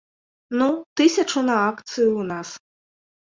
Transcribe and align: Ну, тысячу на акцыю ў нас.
Ну, 0.61 0.69
тысячу 1.01 1.39
на 1.51 1.55
акцыю 1.69 2.07
ў 2.07 2.23
нас. 2.31 2.49